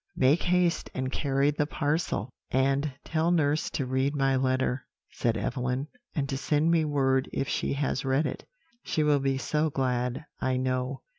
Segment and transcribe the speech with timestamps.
[0.15, 5.89] Make haste and carry the parcel.' "'And tell nurse to read my letter,' said Evelyn;
[6.15, 8.43] 'and to send me word if she has read it;
[8.83, 11.03] she will be so glad, I know.'